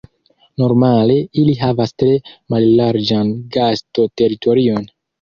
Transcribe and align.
Normale 0.63 1.17
ili 1.43 1.53
havas 1.59 1.95
tre 2.05 2.09
mallarĝan 2.57 3.33
gasto-teritorion. 3.61 4.95